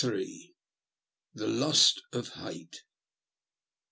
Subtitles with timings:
[1.35, 2.75] THE LUST OF HATB.